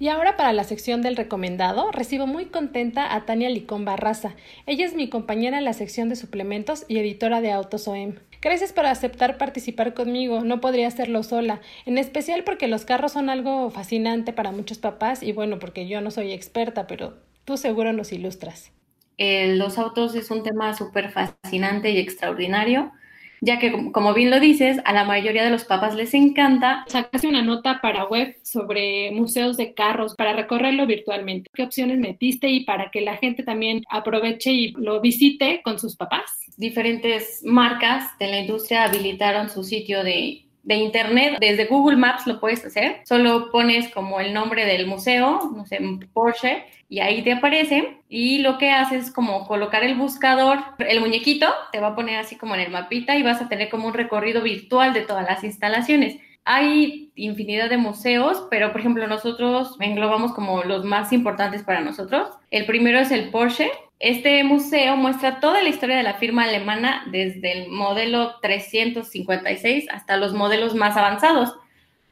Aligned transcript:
Y 0.00 0.08
ahora 0.08 0.36
para 0.36 0.52
la 0.52 0.62
sección 0.62 1.02
del 1.02 1.16
recomendado, 1.16 1.90
recibo 1.90 2.26
muy 2.26 2.46
contenta 2.46 3.14
a 3.14 3.26
Tania 3.26 3.50
Licón 3.50 3.84
Barraza. 3.84 4.34
Ella 4.66 4.86
es 4.86 4.94
mi 4.94 5.08
compañera 5.08 5.58
en 5.58 5.64
la 5.64 5.72
sección 5.72 6.08
de 6.08 6.14
suplementos 6.14 6.84
y 6.86 6.98
editora 6.98 7.40
de 7.40 7.50
Autos 7.50 7.88
OEM. 7.88 8.20
Gracias 8.40 8.72
por 8.72 8.86
aceptar 8.86 9.38
participar 9.38 9.94
conmigo, 9.94 10.42
no 10.44 10.60
podría 10.60 10.86
hacerlo 10.86 11.24
sola, 11.24 11.60
en 11.86 11.98
especial 11.98 12.44
porque 12.44 12.68
los 12.68 12.84
carros 12.84 13.12
son 13.12 13.28
algo 13.28 13.70
fascinante 13.70 14.32
para 14.32 14.52
muchos 14.52 14.78
papás 14.78 15.24
y 15.24 15.32
bueno, 15.32 15.58
porque 15.58 15.88
yo 15.88 16.00
no 16.00 16.12
soy 16.12 16.30
experta, 16.30 16.86
pero 16.86 17.14
tú 17.44 17.56
seguro 17.56 17.92
nos 17.92 18.12
ilustras. 18.12 18.70
Eh, 19.16 19.56
los 19.56 19.78
autos 19.78 20.14
es 20.14 20.30
un 20.30 20.44
tema 20.44 20.74
súper 20.74 21.10
fascinante 21.10 21.90
y 21.90 21.98
extraordinario 21.98 22.92
ya 23.40 23.58
que, 23.58 23.90
como 23.92 24.14
bien 24.14 24.30
lo 24.30 24.40
dices, 24.40 24.78
a 24.84 24.92
la 24.92 25.04
mayoría 25.04 25.44
de 25.44 25.50
los 25.50 25.64
papás 25.64 25.94
les 25.94 26.14
encanta. 26.14 26.84
Sacaste 26.88 27.28
una 27.28 27.42
nota 27.42 27.80
para 27.80 28.06
web 28.06 28.36
sobre 28.42 29.10
museos 29.12 29.56
de 29.56 29.74
carros 29.74 30.14
para 30.14 30.32
recorrerlo 30.32 30.86
virtualmente. 30.86 31.50
¿Qué 31.52 31.62
opciones 31.62 31.98
metiste 31.98 32.48
y 32.48 32.64
para 32.64 32.90
que 32.90 33.00
la 33.00 33.16
gente 33.16 33.42
también 33.42 33.82
aproveche 33.88 34.52
y 34.52 34.72
lo 34.72 35.00
visite 35.00 35.60
con 35.62 35.78
sus 35.78 35.96
papás? 35.96 36.40
Diferentes 36.56 37.42
marcas 37.44 38.18
de 38.18 38.28
la 38.28 38.40
industria 38.40 38.84
habilitaron 38.84 39.48
su 39.48 39.62
sitio 39.62 40.02
de 40.02 40.47
de 40.68 40.74
internet, 40.74 41.38
desde 41.40 41.64
Google 41.64 41.96
Maps 41.96 42.26
lo 42.26 42.38
puedes 42.40 42.62
hacer. 42.62 43.00
Solo 43.04 43.50
pones 43.50 43.88
como 43.88 44.20
el 44.20 44.34
nombre 44.34 44.66
del 44.66 44.86
museo, 44.86 45.50
no 45.56 45.64
sé, 45.64 45.80
Porsche, 46.12 46.66
y 46.90 47.00
ahí 47.00 47.22
te 47.22 47.32
aparece. 47.32 48.02
Y 48.10 48.40
lo 48.40 48.58
que 48.58 48.70
haces 48.70 49.06
es 49.06 49.10
como 49.10 49.46
colocar 49.48 49.82
el 49.82 49.94
buscador, 49.94 50.58
el 50.78 51.00
muñequito 51.00 51.46
te 51.72 51.80
va 51.80 51.88
a 51.88 51.96
poner 51.96 52.18
así 52.18 52.36
como 52.36 52.54
en 52.54 52.60
el 52.60 52.70
mapita 52.70 53.16
y 53.16 53.22
vas 53.22 53.40
a 53.40 53.48
tener 53.48 53.70
como 53.70 53.88
un 53.88 53.94
recorrido 53.94 54.42
virtual 54.42 54.92
de 54.92 55.00
todas 55.00 55.24
las 55.24 55.42
instalaciones. 55.42 56.18
Hay 56.50 57.10
infinidad 57.14 57.68
de 57.68 57.76
museos, 57.76 58.46
pero 58.50 58.72
por 58.72 58.80
ejemplo 58.80 59.06
nosotros 59.06 59.76
englobamos 59.80 60.32
como 60.32 60.62
los 60.64 60.82
más 60.82 61.12
importantes 61.12 61.62
para 61.62 61.82
nosotros. 61.82 62.30
El 62.50 62.64
primero 62.64 62.98
es 62.98 63.10
el 63.10 63.28
Porsche, 63.28 63.70
este 64.00 64.44
museo 64.44 64.96
muestra 64.96 65.40
toda 65.40 65.60
la 65.60 65.68
historia 65.68 65.96
de 65.96 66.04
la 66.04 66.14
firma 66.14 66.44
alemana 66.44 67.04
desde 67.10 67.52
el 67.52 67.68
modelo 67.68 68.36
356 68.40 69.86
hasta 69.90 70.16
los 70.16 70.32
modelos 70.32 70.74
más 70.74 70.96
avanzados. 70.96 71.54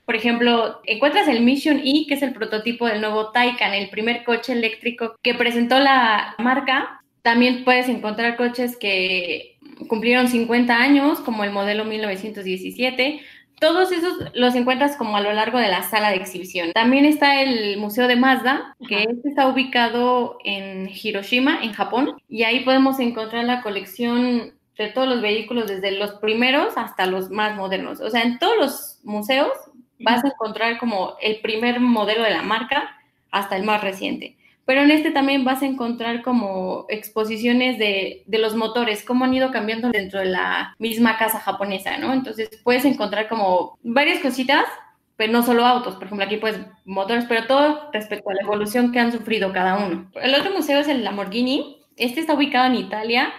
Por 0.05 0.17
ejemplo, 0.17 0.81
encuentras 0.85 1.29
el 1.29 1.43
Mission 1.43 1.79
E, 1.79 2.07
que 2.07 2.15
es 2.15 2.23
el 2.23 2.33
prototipo 2.33 2.87
del 2.87 3.01
nuevo 3.01 3.31
Taycan, 3.31 3.73
el 3.73 3.89
primer 3.89 4.25
coche 4.25 4.53
eléctrico 4.53 5.17
que 5.23 5.35
presentó 5.35 5.79
la 5.79 6.35
marca. 6.39 7.01
También 7.23 7.65
puedes 7.65 7.89
encontrar 7.89 8.37
coches 8.37 8.77
que 8.77 9.57
cumplieron 9.89 10.29
50 10.29 10.77
años, 10.77 11.21
como 11.21 11.45
el 11.45 11.53
modelo 11.53 11.85
1917, 11.85 13.21
todos 13.59 13.93
esos 13.93 14.13
los 14.35 14.55
encuentras 14.55 14.97
como 14.97 15.17
a 15.17 15.21
lo 15.21 15.33
largo 15.33 15.59
de 15.59 15.69
la 15.69 15.83
sala 15.83 16.11
de 16.11 16.17
exhibición. 16.17 16.73
También 16.73 17.05
está 17.05 17.41
el 17.41 17.79
Museo 17.79 18.07
de 18.07 18.17
Mazda, 18.17 18.75
que 18.89 19.03
este 19.03 19.29
está 19.29 19.49
ubicado 19.49 20.39
en 20.45 20.91
Hiroshima, 20.91 21.61
en 21.63 21.73
Japón, 21.73 22.17
y 22.29 22.45
ahí 22.45 22.61
podemos 22.61 23.01
encontrar 23.01 23.45
la 23.45 23.63
colección 23.63 24.55
de 24.77 24.89
todos 24.89 25.09
los 25.09 25.23
vehículos, 25.23 25.69
desde 25.69 25.93
los 25.93 26.13
primeros 26.15 26.77
hasta 26.77 27.07
los 27.07 27.31
más 27.31 27.57
modernos. 27.57 28.01
O 28.01 28.11
sea, 28.11 28.23
en 28.23 28.39
todos 28.39 28.57
los 28.59 29.01
museos 29.05 29.53
vas 29.99 30.23
a 30.23 30.29
encontrar 30.29 30.79
como 30.79 31.17
el 31.23 31.41
primer 31.41 31.81
modelo 31.81 32.23
de 32.23 32.31
la 32.31 32.43
marca 32.43 32.99
hasta 33.31 33.57
el 33.57 33.65
más 33.65 33.81
reciente. 33.81 34.37
Pero 34.67 34.83
en 34.83 34.91
este 34.91 35.13
también 35.13 35.45
vas 35.45 35.63
a 35.63 35.67
encontrar 35.67 36.23
como 36.23 36.85
exposiciones 36.89 37.79
de, 37.79 38.25
de, 38.27 38.39
los 38.39 38.57
motores, 38.57 39.05
cómo 39.05 39.25
han 39.25 39.33
ido 39.33 39.51
cambiando 39.53 39.91
dentro 39.91 40.19
de 40.19 40.27
la 40.27 40.75
misma 40.79 41.17
casa 41.17 41.39
japonesa, 41.39 41.97
¿no? 41.99 42.13
Entonces 42.13 42.51
puedes 42.65 42.85
encontrar 42.85 43.29
como 43.29 43.79
varias 43.85 44.19
cositas, 44.19 44.65
pero 45.17 45.33
no 45.33 45.43
solo 45.45 45.65
autos, 45.65 45.95
por 45.95 46.05
ejemplo, 46.05 46.27
aquí 46.27 46.37
pues 46.37 46.59
motores, 46.85 47.25
pero 47.29 47.47
todo 47.47 47.91
respecto 47.93 48.29
a 48.29 48.35
la 48.35 48.43
evolución 48.43 48.93
que 48.93 48.99
han 48.99 49.13
sufrido 49.13 49.53
cada 49.53 49.79
uno. 49.87 50.11
El 50.17 50.35
otro 50.35 50.53
museo 50.53 50.81
es 50.81 50.89
el 50.89 51.05
Lamborghini, 51.05 51.79
este 51.97 52.21
está 52.21 52.35
ubicado 52.35 52.67
en 52.67 52.75
Italia 52.75 53.33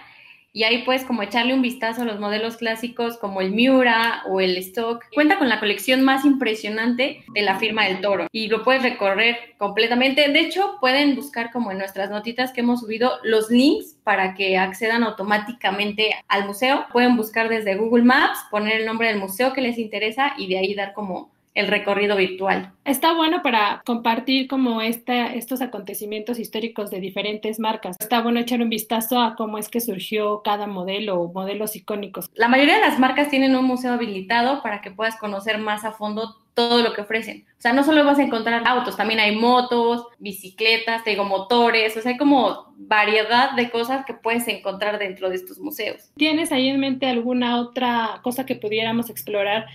y 0.52 0.64
ahí 0.64 0.82
puedes 0.82 1.04
como 1.04 1.22
echarle 1.22 1.54
un 1.54 1.62
vistazo 1.62 2.02
a 2.02 2.04
los 2.04 2.20
modelos 2.20 2.56
clásicos 2.56 3.16
como 3.18 3.40
el 3.40 3.52
Miura 3.52 4.22
o 4.26 4.40
el 4.40 4.56
Stock. 4.58 5.04
Cuenta 5.14 5.38
con 5.38 5.48
la 5.48 5.60
colección 5.60 6.02
más 6.02 6.24
impresionante 6.24 7.24
de 7.32 7.42
la 7.42 7.58
firma 7.58 7.84
del 7.84 8.00
Toro 8.00 8.26
y 8.32 8.48
lo 8.48 8.64
puedes 8.64 8.82
recorrer 8.82 9.36
completamente. 9.58 10.28
De 10.28 10.40
hecho, 10.40 10.76
pueden 10.80 11.14
buscar 11.16 11.52
como 11.52 11.70
en 11.70 11.78
nuestras 11.78 12.10
notitas 12.10 12.52
que 12.52 12.60
hemos 12.60 12.80
subido 12.80 13.12
los 13.22 13.50
links 13.50 13.96
para 14.04 14.34
que 14.34 14.56
accedan 14.56 15.04
automáticamente 15.04 16.14
al 16.28 16.46
museo. 16.46 16.86
Pueden 16.92 17.16
buscar 17.16 17.48
desde 17.48 17.76
Google 17.76 18.04
Maps, 18.04 18.38
poner 18.50 18.80
el 18.80 18.86
nombre 18.86 19.08
del 19.08 19.18
museo 19.18 19.52
que 19.52 19.60
les 19.60 19.78
interesa 19.78 20.34
y 20.38 20.48
de 20.48 20.58
ahí 20.58 20.74
dar 20.74 20.92
como 20.94 21.30
el 21.58 21.66
recorrido 21.66 22.16
virtual. 22.16 22.70
Está 22.84 23.14
bueno 23.14 23.42
para 23.42 23.82
compartir 23.84 24.46
como 24.46 24.80
esta, 24.80 25.34
estos 25.34 25.60
acontecimientos 25.60 26.38
históricos 26.38 26.88
de 26.88 27.00
diferentes 27.00 27.58
marcas. 27.58 27.96
Está 27.98 28.22
bueno 28.22 28.38
echar 28.38 28.62
un 28.62 28.68
vistazo 28.68 29.20
a 29.20 29.34
cómo 29.34 29.58
es 29.58 29.68
que 29.68 29.80
surgió 29.80 30.42
cada 30.44 30.68
modelo 30.68 31.20
o 31.20 31.32
modelos 31.32 31.74
icónicos. 31.74 32.30
La 32.34 32.46
mayoría 32.46 32.76
de 32.76 32.82
las 32.82 33.00
marcas 33.00 33.28
tienen 33.28 33.56
un 33.56 33.64
museo 33.64 33.92
habilitado 33.92 34.62
para 34.62 34.80
que 34.80 34.92
puedas 34.92 35.16
conocer 35.16 35.58
más 35.58 35.84
a 35.84 35.90
fondo 35.90 36.36
todo 36.54 36.80
lo 36.82 36.92
que 36.92 37.00
ofrecen. 37.00 37.44
O 37.58 37.60
sea, 37.60 37.72
no 37.72 37.82
solo 37.82 38.04
vas 38.04 38.20
a 38.20 38.22
encontrar 38.22 38.62
autos, 38.66 38.96
también 38.96 39.18
hay 39.18 39.34
motos, 39.34 40.06
bicicletas, 40.18 41.02
te 41.02 41.10
digo, 41.10 41.24
motores, 41.24 41.96
o 41.96 42.00
sea, 42.00 42.12
hay 42.12 42.18
como 42.18 42.72
variedad 42.76 43.52
de 43.52 43.70
cosas 43.70 44.04
que 44.04 44.14
puedes 44.14 44.46
encontrar 44.48 44.98
dentro 44.98 45.28
de 45.28 45.36
estos 45.36 45.58
museos. 45.58 46.10
¿Tienes 46.16 46.50
ahí 46.50 46.68
en 46.68 46.80
mente 46.80 47.06
alguna 47.06 47.60
otra 47.60 48.20
cosa 48.22 48.46
que 48.46 48.56
pudiéramos 48.56 49.10
explorar 49.10 49.66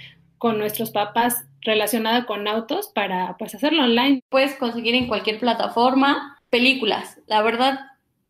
con 0.43 0.57
nuestros 0.57 0.91
papás 0.91 1.45
relacionada 1.61 2.25
con 2.25 2.49
autos 2.49 2.91
para 2.93 3.37
pues 3.37 3.55
hacerlo 3.55 3.83
online. 3.83 4.19
Puedes 4.27 4.55
conseguir 4.55 4.93
en 4.93 5.07
cualquier 5.07 5.39
plataforma 5.39 6.37
películas. 6.49 7.17
La 7.27 7.41
verdad, 7.41 7.79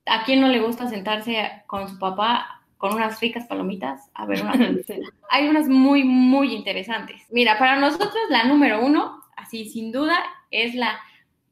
¿a 0.06 0.24
quién 0.24 0.39
no 0.39 0.48
le 0.48 0.60
gusta 0.60 0.88
sentarse 0.88 1.63
con 1.65 1.89
su 1.89 1.98
papá 1.98 2.62
con 2.77 2.94
unas 2.94 3.19
ricas 3.19 3.48
palomitas 3.48 4.12
a 4.13 4.27
ver 4.27 4.44
una 4.44 4.51
película? 4.60 5.10
Hay 5.31 5.48
unas 5.50 5.68
muy, 5.68 6.04
muy 6.04 6.54
interesantes. 6.54 7.19
Mira, 7.31 7.57
para 7.57 7.80
nosotros 7.80 8.13
la 8.30 8.44
número 8.44 8.86
uno, 8.86 9.19
así 9.36 9.66
sin 9.66 9.92
duda, 9.92 10.19
es 10.51 10.75
la 10.75 11.00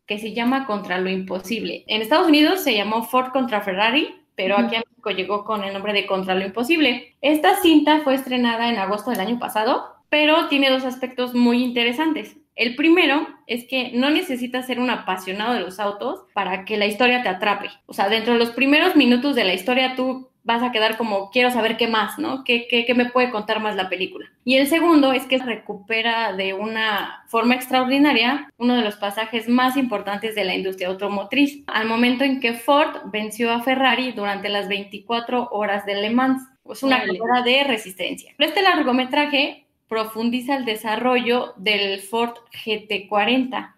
que 0.06 0.20
se 0.20 0.34
llama 0.34 0.68
Contra 0.68 1.00
lo 1.00 1.10
Imposible. 1.10 1.86
En 1.88 2.04
Estados 2.04 2.28
Unidos 2.28 2.62
se 2.62 2.76
llamó 2.76 3.02
Ford 3.02 3.32
contra 3.32 3.62
Ferrari, 3.62 4.14
pero 4.36 4.60
aquí 4.60 4.76
a 4.76 4.84
México 4.88 5.10
llegó 5.10 5.44
con 5.44 5.64
el 5.64 5.74
nombre 5.74 5.94
de 5.94 6.06
Contra 6.06 6.36
lo 6.36 6.46
Imposible. 6.46 7.16
Esta 7.22 7.56
cinta 7.56 8.02
fue 8.04 8.14
estrenada 8.14 8.70
en 8.70 8.78
agosto 8.78 9.10
del 9.10 9.22
año 9.22 9.40
pasado 9.40 10.00
pero 10.12 10.50
tiene 10.50 10.70
dos 10.70 10.84
aspectos 10.84 11.34
muy 11.34 11.64
interesantes. 11.64 12.36
El 12.56 12.76
primero 12.76 13.28
es 13.48 13.66
que 13.66 13.92
no 13.94 14.10
necesitas 14.10 14.68
ser 14.68 14.78
un 14.78 14.90
apasionado 14.90 15.54
de 15.54 15.62
los 15.62 15.80
autos 15.80 16.26
para 16.34 16.66
que 16.66 16.76
la 16.76 16.86
historia 16.86 17.24
te 17.24 17.30
atrape. 17.30 17.70
O 17.86 17.94
sea, 17.94 18.10
dentro 18.10 18.34
de 18.34 18.40
los 18.40 18.52
primeros 18.52 18.98
minutos 18.98 19.36
de 19.36 19.46
la 19.46 19.54
historia 19.54 19.96
tú 19.96 20.30
vas 20.44 20.64
a 20.64 20.74
quedar 20.74 20.98
como, 20.98 21.30
quiero 21.30 21.50
saber 21.50 21.78
qué 21.78 21.88
más, 21.88 22.20
¿no? 22.20 22.44
¿Qué, 22.44 22.68
qué, 22.68 22.94
me 22.94 23.06
puede 23.06 23.32
contar 23.32 23.62
más 23.62 23.78
la 23.78 23.88
película? 23.88 24.30
Y 24.44 24.58
el 24.58 24.68
segundo 24.68 25.14
es 25.14 25.24
que 25.28 25.38
recupera 25.38 26.34
de 26.34 26.54
una 26.54 27.24
forma 27.28 27.56
extraordinaria 27.56 28.50
uno 28.58 28.76
de 28.76 28.82
los 28.82 28.98
pasajes 28.98 29.48
más 29.48 29.78
importantes 29.78 30.36
de 30.36 30.44
la 30.44 30.56
industria 30.56 30.90
automotriz, 30.90 31.64
al 31.68 31.88
momento 31.88 32.26
en 32.26 32.42
que 32.42 32.54
Ford 32.54 32.98
venció 33.14 33.50
a 33.50 33.62
Ferrari 33.62 34.12
durante 34.12 34.50
las 34.50 34.68
24 34.68 35.50
horas 35.52 35.86
de 35.86 35.96
Le 35.96 36.10
Mans. 36.10 36.44
Es 36.70 36.84
una 36.84 37.00
carrera 37.00 37.44
de 37.46 37.64
resistencia. 37.64 38.34
Pero 38.36 38.50
este 38.50 38.62
largometraje 38.62 39.68
profundiza 39.92 40.56
el 40.56 40.64
desarrollo 40.64 41.54
del 41.58 42.00
Ford 42.00 42.36
GT40, 42.66 43.74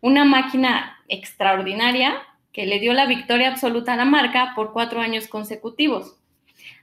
una 0.00 0.24
máquina 0.24 0.96
extraordinaria 1.08 2.22
que 2.52 2.66
le 2.66 2.78
dio 2.78 2.92
la 2.92 3.06
victoria 3.06 3.48
absoluta 3.48 3.94
a 3.94 3.96
la 3.96 4.04
marca 4.04 4.52
por 4.54 4.72
cuatro 4.72 5.00
años 5.00 5.26
consecutivos. 5.26 6.18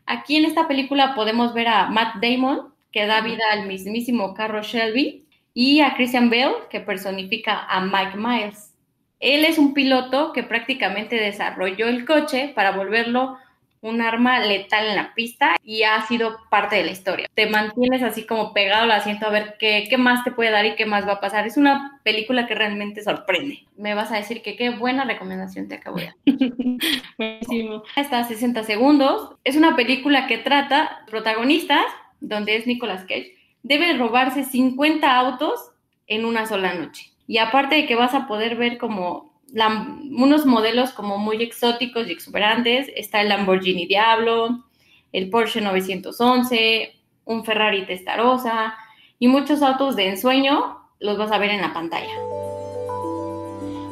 Aquí 0.06 0.36
en 0.36 0.44
esta 0.44 0.68
película 0.68 1.16
podemos 1.16 1.54
ver 1.54 1.70
a 1.70 1.86
Matt 1.86 2.16
Damon, 2.22 2.74
que 2.92 3.06
da 3.06 3.22
vida 3.22 3.46
al 3.54 3.68
mismísimo 3.68 4.34
carro 4.34 4.62
Shelby, 4.62 5.24
y 5.54 5.80
a 5.80 5.96
Christian 5.96 6.30
Bale, 6.30 6.68
que 6.70 6.82
personifica 6.82 7.66
a 7.70 7.80
Mike 7.80 8.18
Miles. 8.18 8.74
Él 9.22 9.46
es 9.46 9.60
un 9.60 9.74
piloto 9.74 10.34
que 10.34 10.44
prácticamente 10.44 11.16
desarrolló 11.16 11.88
el 11.88 12.04
coche 12.04 12.52
para 12.54 12.72
volverlo 12.72 13.38
un 13.84 14.02
arma 14.02 14.40
letal 14.40 14.88
en 14.88 14.96
la 14.96 15.14
pista 15.14 15.56
y 15.62 15.84
ha 15.84 16.02
sido 16.08 16.38
parte 16.50 16.78
de 16.78 16.86
la 16.86 16.92
historia. 16.92 17.30
Te 17.34 17.48
mantienes 17.48 18.02
así 18.02 18.26
como 18.26 18.54
pegado 18.54 18.84
al 18.84 18.92
asiento 18.92 19.28
a 19.28 19.30
ver 19.30 19.58
qué, 19.60 19.88
qué 19.90 19.98
más 19.98 20.24
te 20.24 20.32
puede 20.32 20.52
dar 20.52 20.66
y 20.66 20.76
qué 20.76 20.86
más 20.86 21.06
va 21.06 21.14
a 21.14 21.20
pasar. 21.20 21.46
Es 21.46 21.58
una 21.58 22.00
película 22.04 22.48
que 22.48 22.56
realmente 22.56 23.04
sorprende. 23.04 23.66
Me 23.78 23.94
vas 23.94 24.10
a 24.12 24.16
decir 24.16 24.42
que 24.42 24.56
qué 24.56 24.70
buena 24.70 25.04
recomendación 25.04 25.68
te 25.68 25.76
acabo 25.76 25.98
de 25.98 26.06
dar. 26.06 26.16
Buenísimo. 27.18 27.84
Está 27.98 28.20
a 28.20 28.24
60 28.24 28.64
segundos. 28.64 29.36
Es 29.44 29.58
una 29.58 29.76
película 29.76 30.28
que 30.28 30.38
trata 30.38 31.04
protagonistas, 31.08 31.86
donde 32.22 32.56
es 32.56 32.66
Nicolas 32.66 33.02
Cage, 33.02 33.36
debe 33.64 33.98
robarse 33.98 34.46
50 34.46 35.14
autos 35.14 35.72
en 36.08 36.24
una 36.24 36.46
sola 36.46 36.74
noche. 36.74 37.12
Y 37.28 37.38
aparte 37.38 37.76
de 37.76 37.86
que 37.86 37.96
vas 37.96 38.14
a 38.14 38.28
poder 38.28 38.56
ver 38.56 38.78
como 38.78 39.33
unos 39.54 40.46
modelos 40.46 40.92
como 40.92 41.18
muy 41.18 41.42
exóticos 41.42 42.08
y 42.08 42.12
exuberantes. 42.12 42.90
Está 42.96 43.22
el 43.22 43.30
Lamborghini 43.30 43.86
Diablo, 43.86 44.64
el 45.12 45.30
Porsche 45.30 45.62
911, 45.62 46.96
un 47.26 47.46
Ferrari 47.46 47.86
Testarossa 47.86 48.76
y 49.20 49.28
muchos 49.28 49.62
autos 49.62 49.96
de 49.96 50.10
ensueño 50.10 50.80
los 51.00 51.18
vas 51.18 51.32
a 51.32 51.38
ver 51.38 51.52
en 51.52 51.62
la 51.62 51.74
pantalla. 51.74 52.14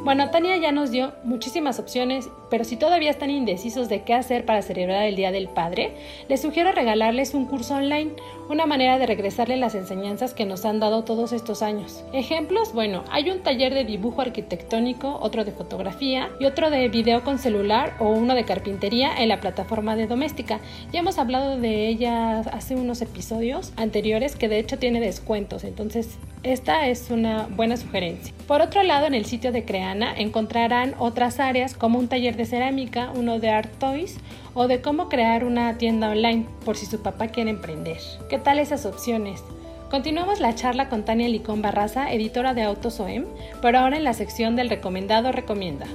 Bueno, 0.04 0.32
Tania 0.32 0.58
ya 0.58 0.72
nos 0.72 0.90
dio 0.90 1.14
muchísimas 1.24 1.80
opciones, 1.80 2.30
pero 2.52 2.66
si 2.66 2.76
todavía 2.76 3.10
están 3.10 3.32
indecisos 3.32 3.90
de 3.90 4.04
qué 4.04 4.14
hacer 4.14 4.46
para 4.46 4.62
celebrar 4.62 5.06
el 5.06 5.16
Día 5.16 5.32
del 5.32 5.48
Padre, 5.48 5.94
les 6.28 6.42
sugiero 6.42 6.74
regalarles 6.74 7.34
un 7.34 7.46
curso 7.46 7.76
online, 7.76 8.12
una 8.50 8.66
manera 8.66 9.00
de 9.00 9.06
regresarle 9.06 9.56
las 9.56 9.74
enseñanzas 9.74 10.34
que 10.34 10.46
nos 10.46 10.66
han 10.66 10.82
dado 10.82 11.06
todos 11.06 11.32
estos 11.32 11.62
años. 11.64 12.04
Ejemplos, 12.12 12.74
bueno, 12.74 13.06
hay 13.10 13.32
un 13.32 13.40
taller 13.40 13.74
de 13.74 13.86
dibujo 13.86 14.22
arquitectónico, 14.22 15.18
otro 15.22 15.46
de 15.46 15.54
fotografía 15.54 16.30
y 16.42 16.46
otro 16.46 16.70
de 16.70 16.90
video 16.90 17.24
con 17.24 17.40
celular 17.40 17.96
o 18.00 18.10
uno 18.10 18.36
de 18.36 18.44
carpintería 18.44 19.16
en 19.18 19.30
la 19.30 19.40
plataforma 19.40 19.96
de 19.96 20.08
Doméstica. 20.08 20.60
Ya 20.92 21.00
hemos 21.00 21.18
hablado 21.18 21.58
de 21.58 21.88
ella 21.88 22.40
hace 22.40 22.76
unos 22.76 23.02
episodios 23.02 23.72
anteriores 23.78 24.36
que 24.36 24.50
de 24.50 24.60
hecho 24.60 24.78
tiene 24.78 25.00
descuentos, 25.00 25.64
entonces 25.64 26.18
esta 26.44 26.88
es 26.88 27.12
una 27.12 27.48
buena 27.56 27.78
sugerencia. 27.78 28.34
Por 28.48 28.62
otro 28.62 28.82
lado, 28.84 29.06
en 29.06 29.14
el 29.14 29.26
sitio 29.26 29.52
de 29.52 29.64
Creana 29.64 30.14
encontrarán 30.18 30.96
otras 30.98 31.40
áreas 31.40 31.76
como 31.76 32.00
un 32.00 32.08
taller 32.08 32.36
de 32.36 32.41
cerámica, 32.46 33.12
uno 33.16 33.40
de 33.40 33.50
art 33.50 33.72
toys 33.80 34.18
o 34.54 34.68
de 34.68 34.82
cómo 34.82 35.10
crear 35.10 35.44
una 35.44 35.78
tienda 35.78 36.10
online 36.10 36.46
por 36.66 36.78
si 36.78 36.86
su 36.86 37.02
papá 37.02 37.28
quiere 37.28 37.50
emprender. 37.50 37.98
¿Qué 38.30 38.38
tal 38.38 38.60
esas 38.60 38.86
opciones? 38.86 39.44
Continuamos 39.90 40.40
la 40.40 40.56
charla 40.56 40.88
con 40.88 41.04
Tania 41.04 41.28
Licón 41.28 41.62
Barraza, 41.62 42.12
editora 42.14 42.54
de 42.54 42.64
Autos 42.64 43.00
OEM, 43.00 43.26
pero 43.62 43.80
ahora 43.80 43.98
en 43.98 44.06
la 44.06 44.14
sección 44.14 44.56
del 44.56 44.70
recomendado 44.70 45.32
recomienda. 45.32 45.86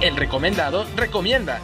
El 0.00 0.16
recomendado 0.16 0.86
recomienda 0.96 1.60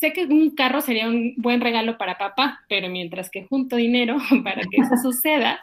sé 0.00 0.14
que 0.14 0.24
un 0.24 0.50
carro 0.54 0.80
sería 0.80 1.06
un 1.06 1.34
buen 1.36 1.60
regalo 1.60 1.98
para 1.98 2.16
papá, 2.16 2.60
pero 2.68 2.88
mientras 2.88 3.30
que 3.30 3.44
junto 3.44 3.76
dinero 3.76 4.16
para 4.44 4.62
que 4.62 4.78
eso 4.78 4.96
suceda, 4.96 5.60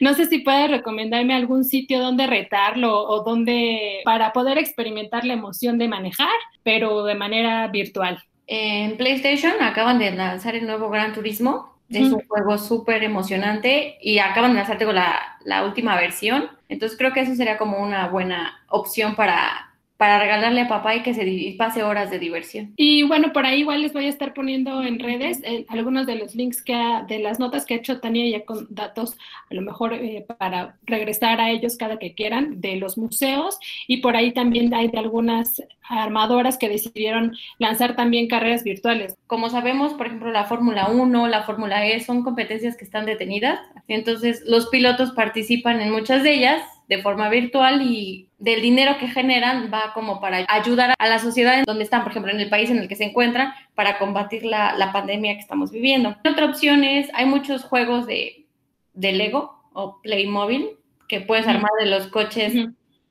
no 0.00 0.12
sé 0.14 0.26
si 0.26 0.40
puedes 0.40 0.70
recomendarme 0.70 1.34
algún 1.34 1.64
sitio 1.64 2.00
donde 2.00 2.26
retarlo 2.26 2.98
o 3.08 3.22
donde 3.22 4.00
para 4.04 4.32
poder 4.32 4.58
experimentar 4.58 5.24
la 5.24 5.34
emoción 5.34 5.78
de 5.78 5.88
manejar, 5.88 6.34
pero 6.64 7.04
de 7.04 7.14
manera 7.14 7.68
virtual. 7.68 8.22
En 8.48 8.96
PlayStation 8.96 9.52
acaban 9.60 9.98
de 9.98 10.10
lanzar 10.10 10.56
el 10.56 10.66
nuevo 10.66 10.90
Gran 10.90 11.14
Turismo. 11.14 11.76
Es 11.88 12.12
un 12.12 12.20
juego 12.26 12.58
súper 12.58 13.04
emocionante 13.04 13.96
y 14.00 14.18
acaban 14.18 14.50
de 14.50 14.56
lanzar 14.56 14.82
la, 14.92 15.38
la 15.44 15.64
última 15.64 15.94
versión. 15.94 16.50
Entonces 16.68 16.98
creo 16.98 17.12
que 17.12 17.20
eso 17.20 17.36
sería 17.36 17.58
como 17.58 17.78
una 17.78 18.08
buena 18.08 18.58
opción 18.68 19.14
para 19.14 19.75
para 19.96 20.18
regalarle 20.18 20.62
a 20.62 20.68
papá 20.68 20.94
y 20.94 21.02
que 21.02 21.14
se 21.14 21.54
pase 21.56 21.82
horas 21.82 22.10
de 22.10 22.18
diversión. 22.18 22.72
Y 22.76 23.02
bueno, 23.04 23.32
por 23.32 23.46
ahí 23.46 23.60
igual 23.60 23.82
les 23.82 23.92
voy 23.92 24.06
a 24.06 24.10
estar 24.10 24.34
poniendo 24.34 24.82
en 24.82 24.98
redes 24.98 25.40
eh, 25.44 25.64
algunos 25.68 26.06
de 26.06 26.16
los 26.16 26.34
links 26.34 26.62
que 26.62 26.76
de 27.08 27.18
las 27.18 27.38
notas 27.38 27.64
que 27.64 27.74
ha 27.74 27.76
hecho 27.78 28.00
Tania 28.00 28.28
ya 28.28 28.44
con 28.44 28.66
datos, 28.70 29.16
a 29.50 29.54
lo 29.54 29.62
mejor 29.62 29.94
eh, 29.94 30.26
para 30.38 30.76
regresar 30.84 31.40
a 31.40 31.50
ellos 31.50 31.76
cada 31.76 31.98
que 31.98 32.14
quieran, 32.14 32.60
de 32.60 32.76
los 32.76 32.98
museos 32.98 33.58
y 33.86 33.98
por 33.98 34.16
ahí 34.16 34.32
también 34.32 34.72
hay 34.74 34.88
de 34.88 34.98
algunas 34.98 35.62
armadoras 35.88 36.58
que 36.58 36.68
decidieron 36.68 37.36
lanzar 37.58 37.96
también 37.96 38.28
carreras 38.28 38.64
virtuales. 38.64 39.16
Como 39.26 39.48
sabemos, 39.48 39.94
por 39.94 40.08
ejemplo, 40.08 40.30
la 40.30 40.44
Fórmula 40.44 40.88
1, 40.88 41.28
la 41.28 41.44
Fórmula 41.44 41.86
E 41.86 42.00
son 42.00 42.22
competencias 42.22 42.76
que 42.76 42.84
están 42.84 43.06
detenidas, 43.06 43.60
entonces 43.88 44.42
los 44.46 44.66
pilotos 44.68 45.12
participan 45.12 45.80
en 45.80 45.92
muchas 45.92 46.22
de 46.22 46.34
ellas 46.34 46.62
de 46.88 47.02
forma 47.02 47.28
virtual 47.28 47.82
y 47.82 48.28
del 48.38 48.62
dinero 48.62 48.96
que 48.98 49.08
generan 49.08 49.70
va 49.72 49.92
como 49.94 50.20
para 50.20 50.44
ayudar 50.48 50.94
a 50.98 51.08
la 51.08 51.18
sociedad 51.18 51.58
en 51.58 51.64
donde 51.64 51.84
están, 51.84 52.02
por 52.02 52.12
ejemplo, 52.12 52.32
en 52.32 52.40
el 52.40 52.48
país 52.48 52.70
en 52.70 52.78
el 52.78 52.88
que 52.88 52.96
se 52.96 53.04
encuentran, 53.04 53.52
para 53.74 53.98
combatir 53.98 54.44
la, 54.44 54.74
la 54.76 54.92
pandemia 54.92 55.34
que 55.34 55.40
estamos 55.40 55.70
viviendo. 55.70 56.16
Otra 56.28 56.46
opción 56.46 56.84
es, 56.84 57.08
hay 57.14 57.26
muchos 57.26 57.64
juegos 57.64 58.06
de, 58.06 58.46
de 58.94 59.12
Lego 59.12 59.64
o 59.72 60.00
Playmobil 60.02 60.70
que 61.08 61.20
puedes 61.20 61.46
armar 61.46 61.70
de 61.80 61.86
los 61.86 62.08
coches 62.08 62.52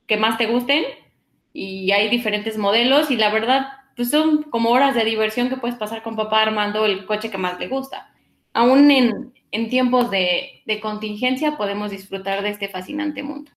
que 0.08 0.17
más 0.17 0.38
te 0.38 0.48
gusten 0.48 0.84
y 1.53 1.91
hay 1.91 2.10
diferentes 2.10 2.58
modelos 2.58 3.12
y 3.12 3.17
la 3.17 3.29
verdad, 3.29 3.67
pues 3.96 4.10
son 4.10 4.44
como 4.44 4.72
horas 4.72 4.96
de 4.96 5.05
diversión 5.05 5.50
que 5.50 5.58
puedes 5.58 5.77
pasar 5.77 6.03
con 6.03 6.15
papá 6.15 6.41
armando 6.41 6.86
el 6.86 7.05
coche 7.05 7.32
que 7.32 7.38
más 7.38 7.60
le 7.60 7.67
gusta. 7.67 8.12
Aún 8.53 8.91
en, 8.91 9.34
en 9.51 9.70
tiempos 9.70 10.12
de, 10.12 10.62
de 10.65 10.79
contingencia 10.79 11.58
podemos 11.58 11.91
disfrutar 11.91 12.41
de 12.41 12.50
este 12.50 12.67
fascinante 12.67 13.24
mundo. 13.24 13.51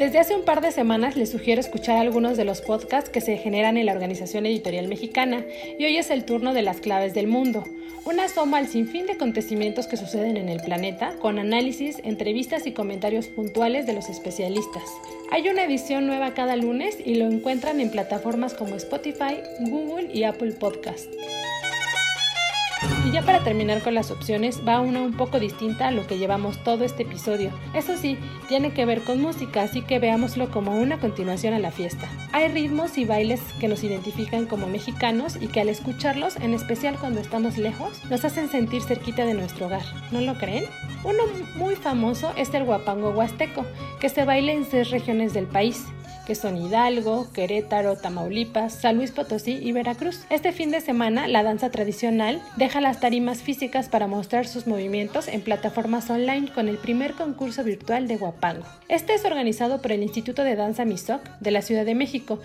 Desde 0.00 0.18
hace 0.18 0.34
un 0.34 0.46
par 0.46 0.62
de 0.62 0.72
semanas 0.72 1.14
les 1.14 1.30
sugiero 1.30 1.60
escuchar 1.60 1.98
algunos 1.98 2.38
de 2.38 2.46
los 2.46 2.62
podcasts 2.62 3.10
que 3.10 3.20
se 3.20 3.36
generan 3.36 3.76
en 3.76 3.84
la 3.84 3.92
Organización 3.92 4.46
Editorial 4.46 4.88
Mexicana 4.88 5.44
y 5.78 5.84
hoy 5.84 5.98
es 5.98 6.08
el 6.08 6.24
turno 6.24 6.54
de 6.54 6.62
las 6.62 6.80
claves 6.80 7.12
del 7.12 7.26
mundo, 7.26 7.64
una 8.06 8.26
soma 8.28 8.56
al 8.56 8.66
sinfín 8.66 9.04
de 9.04 9.12
acontecimientos 9.12 9.86
que 9.86 9.98
suceden 9.98 10.38
en 10.38 10.48
el 10.48 10.60
planeta 10.60 11.16
con 11.20 11.38
análisis, 11.38 12.00
entrevistas 12.02 12.66
y 12.66 12.72
comentarios 12.72 13.26
puntuales 13.26 13.84
de 13.84 13.92
los 13.92 14.08
especialistas. 14.08 14.84
Hay 15.30 15.50
una 15.50 15.64
edición 15.64 16.06
nueva 16.06 16.32
cada 16.32 16.56
lunes 16.56 16.96
y 17.04 17.16
lo 17.16 17.26
encuentran 17.26 17.78
en 17.78 17.90
plataformas 17.90 18.54
como 18.54 18.76
Spotify, 18.76 19.42
Google 19.68 20.08
y 20.14 20.22
Apple 20.22 20.52
Podcast. 20.52 21.12
Ya 23.12 23.22
para 23.22 23.42
terminar 23.42 23.82
con 23.82 23.94
las 23.94 24.12
opciones, 24.12 24.62
va 24.66 24.80
una 24.80 25.00
un 25.00 25.14
poco 25.14 25.40
distinta 25.40 25.88
a 25.88 25.90
lo 25.90 26.06
que 26.06 26.16
llevamos 26.16 26.62
todo 26.62 26.84
este 26.84 27.02
episodio. 27.02 27.50
Eso 27.74 27.96
sí, 27.96 28.16
tiene 28.48 28.72
que 28.72 28.84
ver 28.84 29.02
con 29.02 29.20
música, 29.20 29.62
así 29.62 29.82
que 29.82 29.98
veámoslo 29.98 30.48
como 30.52 30.78
una 30.78 31.00
continuación 31.00 31.52
a 31.52 31.58
la 31.58 31.72
fiesta. 31.72 32.08
Hay 32.30 32.46
ritmos 32.48 32.98
y 32.98 33.04
bailes 33.04 33.40
que 33.58 33.66
nos 33.66 33.82
identifican 33.82 34.46
como 34.46 34.68
mexicanos 34.68 35.36
y 35.40 35.48
que 35.48 35.60
al 35.60 35.68
escucharlos, 35.68 36.36
en 36.36 36.54
especial 36.54 36.98
cuando 37.00 37.20
estamos 37.20 37.58
lejos, 37.58 38.00
nos 38.08 38.24
hacen 38.24 38.48
sentir 38.48 38.82
cerquita 38.82 39.24
de 39.24 39.34
nuestro 39.34 39.66
hogar. 39.66 39.82
¿No 40.12 40.20
lo 40.20 40.34
creen? 40.34 40.66
Uno 41.02 41.24
muy 41.56 41.74
famoso 41.74 42.32
es 42.36 42.54
el 42.54 42.62
guapango 42.62 43.10
huasteco, 43.10 43.66
que 43.98 44.08
se 44.08 44.24
baila 44.24 44.52
en 44.52 44.64
seis 44.64 44.90
regiones 44.90 45.34
del 45.34 45.46
país 45.46 45.84
que 46.26 46.34
son 46.34 46.56
Hidalgo, 46.56 47.30
Querétaro, 47.32 47.96
Tamaulipas, 47.96 48.74
San 48.74 48.96
Luis 48.96 49.10
Potosí 49.10 49.58
y 49.62 49.72
Veracruz. 49.72 50.20
Este 50.30 50.52
fin 50.52 50.70
de 50.70 50.80
semana, 50.80 51.28
la 51.28 51.42
danza 51.42 51.70
tradicional 51.70 52.42
deja 52.56 52.80
las 52.80 53.00
tarimas 53.00 53.42
físicas 53.42 53.88
para 53.88 54.06
mostrar 54.06 54.46
sus 54.46 54.66
movimientos 54.66 55.28
en 55.28 55.42
plataformas 55.42 56.10
online 56.10 56.52
con 56.52 56.68
el 56.68 56.78
primer 56.78 57.14
concurso 57.14 57.64
virtual 57.64 58.08
de 58.08 58.16
Guapango. 58.16 58.66
Este 58.88 59.14
es 59.14 59.24
organizado 59.24 59.80
por 59.80 59.92
el 59.92 60.02
Instituto 60.02 60.44
de 60.44 60.56
Danza 60.56 60.84
MISOC 60.84 61.22
de 61.40 61.50
la 61.50 61.62
Ciudad 61.62 61.84
de 61.84 61.94
México 61.94 62.40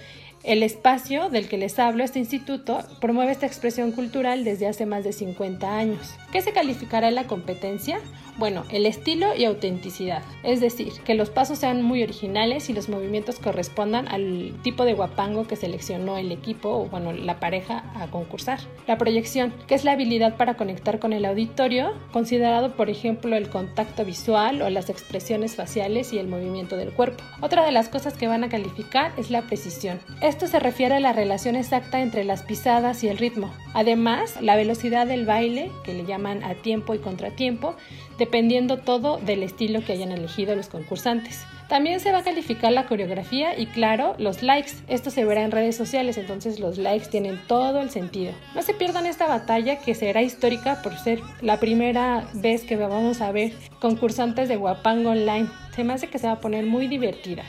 el 0.45 0.61
espacio 0.61 1.29
del 1.29 1.47
que 1.47 1.57
les 1.57 1.79
hablo, 1.79 2.03
este 2.03 2.19
instituto, 2.19 2.79
promueve 3.01 3.31
esta 3.31 3.47
expresión 3.47 3.91
cultural 3.91 4.43
desde 4.43 4.67
hace 4.67 4.85
más 4.85 5.03
de 5.03 5.11
50 5.11 5.75
años. 5.75 6.13
¿Qué 6.31 6.41
se 6.41 6.53
calificará 6.53 7.07
en 7.07 7.15
la 7.15 7.25
competencia? 7.25 7.99
Bueno, 8.37 8.65
el 8.69 8.85
estilo 8.85 9.33
y 9.33 9.45
autenticidad, 9.45 10.21
es 10.43 10.59
decir, 10.59 10.91
que 11.05 11.13
los 11.13 11.29
pasos 11.29 11.57
sean 11.57 11.81
muy 11.81 12.03
originales 12.03 12.69
y 12.69 12.73
los 12.73 12.89
movimientos 12.89 13.39
correspondan 13.39 14.09
al 14.09 14.53
tipo 14.61 14.83
de 14.83 14.93
guapango 14.93 15.47
que 15.47 15.55
seleccionó 15.55 16.17
el 16.17 16.33
equipo 16.33 16.69
o 16.69 16.85
bueno, 16.89 17.13
la 17.13 17.39
pareja 17.39 17.85
a 17.95 18.07
concursar. 18.07 18.59
La 18.87 18.97
proyección, 18.97 19.53
que 19.67 19.75
es 19.75 19.85
la 19.85 19.93
habilidad 19.93 20.35
para 20.35 20.55
conectar 20.55 20.99
con 20.99 21.13
el 21.13 21.23
auditorio, 21.23 21.93
considerado 22.11 22.75
por 22.75 22.89
ejemplo 22.89 23.37
el 23.37 23.47
contacto 23.47 24.03
visual 24.03 24.61
o 24.61 24.69
las 24.69 24.89
expresiones 24.89 25.55
faciales 25.55 26.11
y 26.11 26.19
el 26.19 26.27
movimiento 26.27 26.75
del 26.75 26.91
cuerpo. 26.91 27.23
Otra 27.39 27.65
de 27.65 27.71
las 27.71 27.87
cosas 27.87 28.15
que 28.15 28.27
van 28.27 28.43
a 28.43 28.49
calificar 28.49 29.13
es 29.15 29.31
la 29.31 29.43
precisión. 29.43 30.01
Esto 30.35 30.47
se 30.47 30.59
refiere 30.59 30.95
a 30.95 30.99
la 30.99 31.13
relación 31.13 31.55
exacta 31.55 32.01
entre 32.01 32.25
las 32.25 32.43
pisadas 32.43 33.05
y 33.05 33.07
el 33.07 33.17
ritmo. 33.17 33.53
Además, 33.73 34.41
la 34.41 34.57
velocidad 34.57 35.07
del 35.07 35.25
baile, 35.25 35.71
que 35.85 35.93
le 35.93 36.03
llaman 36.03 36.43
a 36.43 36.55
tiempo 36.55 36.93
y 36.93 36.99
contratiempo, 36.99 37.77
dependiendo 38.17 38.79
todo 38.79 39.17
del 39.19 39.43
estilo 39.43 39.79
que 39.85 39.93
hayan 39.93 40.11
elegido 40.11 40.53
los 40.53 40.67
concursantes. 40.67 41.45
También 41.69 42.01
se 42.01 42.11
va 42.11 42.17
a 42.17 42.23
calificar 42.25 42.73
la 42.73 42.85
coreografía 42.85 43.57
y 43.57 43.67
claro, 43.67 44.13
los 44.17 44.43
likes. 44.43 44.73
Esto 44.89 45.09
se 45.09 45.23
verá 45.23 45.41
en 45.41 45.51
redes 45.51 45.77
sociales, 45.77 46.17
entonces 46.17 46.59
los 46.59 46.77
likes 46.77 47.07
tienen 47.07 47.39
todo 47.47 47.79
el 47.79 47.89
sentido. 47.89 48.33
No 48.55 48.61
se 48.61 48.73
pierdan 48.73 49.05
esta 49.05 49.27
batalla 49.27 49.79
que 49.79 49.95
será 49.95 50.21
histórica 50.21 50.81
por 50.81 50.97
ser 50.97 51.21
la 51.39 51.61
primera 51.61 52.27
vez 52.33 52.63
que 52.63 52.75
vamos 52.75 53.21
a 53.21 53.31
ver 53.31 53.53
concursantes 53.79 54.49
de 54.49 54.57
Guapango 54.57 55.11
Online. 55.11 55.47
Se 55.73 55.85
me 55.85 55.93
hace 55.93 56.07
que 56.07 56.19
se 56.19 56.27
va 56.27 56.33
a 56.33 56.41
poner 56.41 56.65
muy 56.65 56.89
divertida 56.89 57.45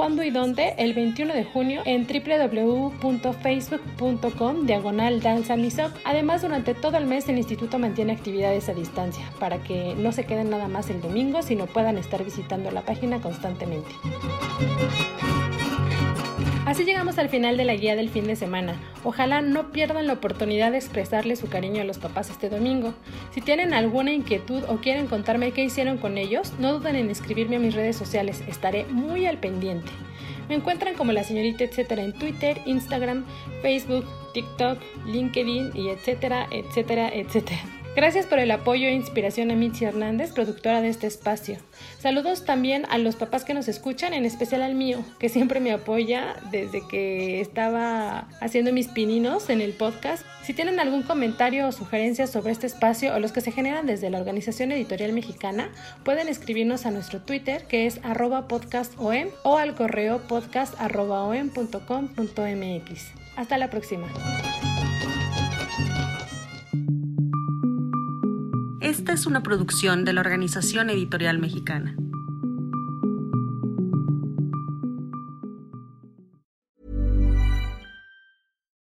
cuándo 0.00 0.22
y 0.22 0.30
dónde 0.30 0.72
el 0.78 0.94
21 0.94 1.34
de 1.34 1.44
junio 1.44 1.82
en 1.84 2.06
www.facebook.com 2.06 4.64
diagonal 4.64 5.20
danza 5.20 5.56
Además, 6.04 6.40
durante 6.40 6.72
todo 6.72 6.96
el 6.96 7.04
mes 7.04 7.28
el 7.28 7.36
instituto 7.36 7.78
mantiene 7.78 8.14
actividades 8.14 8.70
a 8.70 8.72
distancia 8.72 9.30
para 9.38 9.62
que 9.62 9.94
no 9.96 10.12
se 10.12 10.24
queden 10.24 10.48
nada 10.48 10.68
más 10.68 10.88
el 10.88 11.02
domingo, 11.02 11.42
sino 11.42 11.66
puedan 11.66 11.98
estar 11.98 12.24
visitando 12.24 12.70
la 12.70 12.80
página 12.80 13.20
constantemente. 13.20 13.90
Así 16.70 16.84
llegamos 16.84 17.18
al 17.18 17.28
final 17.28 17.56
de 17.56 17.64
la 17.64 17.74
guía 17.74 17.96
del 17.96 18.10
fin 18.10 18.28
de 18.28 18.36
semana. 18.36 18.80
Ojalá 19.02 19.42
no 19.42 19.72
pierdan 19.72 20.06
la 20.06 20.12
oportunidad 20.12 20.70
de 20.70 20.78
expresarle 20.78 21.34
su 21.34 21.48
cariño 21.48 21.82
a 21.82 21.84
los 21.84 21.98
papás 21.98 22.30
este 22.30 22.48
domingo. 22.48 22.94
Si 23.32 23.40
tienen 23.40 23.74
alguna 23.74 24.12
inquietud 24.12 24.62
o 24.68 24.76
quieren 24.76 25.08
contarme 25.08 25.50
qué 25.50 25.64
hicieron 25.64 25.98
con 25.98 26.16
ellos, 26.16 26.52
no 26.60 26.74
duden 26.74 26.94
en 26.94 27.10
escribirme 27.10 27.56
a 27.56 27.58
mis 27.58 27.74
redes 27.74 27.96
sociales, 27.96 28.44
estaré 28.46 28.84
muy 28.84 29.26
al 29.26 29.38
pendiente. 29.38 29.90
Me 30.48 30.54
encuentran 30.54 30.94
como 30.94 31.10
la 31.10 31.24
señorita 31.24 31.64
etcétera 31.64 32.04
en 32.04 32.12
Twitter, 32.12 32.60
Instagram, 32.66 33.26
Facebook, 33.62 34.04
TikTok, 34.32 34.78
LinkedIn 35.06 35.72
y 35.74 35.88
etcétera, 35.88 36.46
etcétera, 36.52 37.08
etcétera. 37.12 37.79
Gracias 37.96 38.26
por 38.26 38.38
el 38.38 38.52
apoyo 38.52 38.86
e 38.86 38.92
inspiración 38.92 39.50
a 39.50 39.56
Mitzi 39.56 39.84
Hernández, 39.84 40.32
productora 40.32 40.80
de 40.80 40.88
este 40.88 41.08
espacio. 41.08 41.58
Saludos 41.98 42.44
también 42.44 42.86
a 42.88 42.98
los 42.98 43.16
papás 43.16 43.44
que 43.44 43.52
nos 43.52 43.66
escuchan, 43.66 44.14
en 44.14 44.24
especial 44.24 44.62
al 44.62 44.76
mío, 44.76 45.04
que 45.18 45.28
siempre 45.28 45.58
me 45.58 45.72
apoya 45.72 46.36
desde 46.52 46.86
que 46.86 47.40
estaba 47.40 48.28
haciendo 48.40 48.72
mis 48.72 48.86
pininos 48.86 49.50
en 49.50 49.60
el 49.60 49.72
podcast. 49.72 50.24
Si 50.44 50.54
tienen 50.54 50.78
algún 50.78 51.02
comentario 51.02 51.66
o 51.66 51.72
sugerencia 51.72 52.28
sobre 52.28 52.52
este 52.52 52.68
espacio 52.68 53.12
o 53.14 53.18
los 53.18 53.32
que 53.32 53.40
se 53.40 53.50
generan 53.50 53.86
desde 53.86 54.08
la 54.08 54.18
Organización 54.18 54.70
Editorial 54.70 55.12
Mexicana, 55.12 55.72
pueden 56.04 56.28
escribirnos 56.28 56.86
a 56.86 56.92
nuestro 56.92 57.20
Twitter, 57.20 57.64
que 57.64 57.86
es 57.86 58.00
podcastom, 58.48 59.30
o 59.42 59.58
al 59.58 59.74
correo 59.74 60.20
podcast.om.com.mx. 60.28 63.12
Hasta 63.36 63.58
la 63.58 63.68
próxima. 63.68 64.06
Esta 69.10 69.22
es 69.22 69.26
una 69.26 69.42
producción 69.42 70.04
de 70.04 70.12
la 70.12 70.20
Organización 70.20 70.88
Editorial 70.88 71.40
Mexicana. 71.40 71.96